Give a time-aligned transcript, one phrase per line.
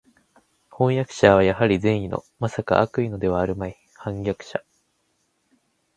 [0.71, 4.63] 飜訳者はやはり善意の（まさか悪意のではあるまい）叛逆者